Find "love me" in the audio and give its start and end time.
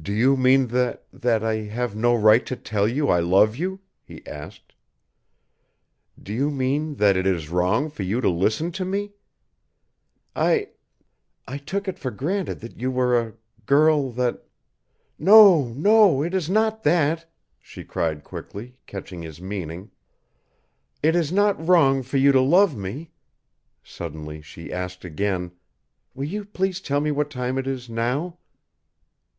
22.42-23.12